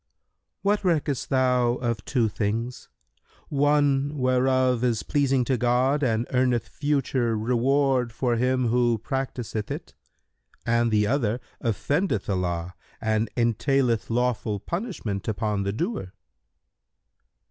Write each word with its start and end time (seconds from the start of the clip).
Q 0.01 0.03
"What 0.63 0.83
reckest 0.83 1.29
thou 1.29 1.75
of 1.75 2.03
two 2.05 2.27
things, 2.27 2.89
one 3.49 4.17
whereof 4.17 4.83
is 4.83 5.03
pleasing 5.03 5.45
to 5.45 5.57
God 5.59 6.01
and 6.01 6.25
earneth 6.33 6.69
future 6.69 7.37
reward 7.37 8.11
for 8.11 8.35
him 8.35 8.69
who 8.69 8.97
practiseth 8.97 9.69
it 9.69 9.93
and 10.65 10.89
the 10.89 11.05
other 11.05 11.39
offendeth 11.63 12.27
Allah 12.27 12.73
and 12.99 13.29
entaileth 13.37 14.09
lawful 14.09 14.59
punishment 14.59 15.27
upon 15.27 15.61
the 15.61 15.71
doer?" 15.71 16.13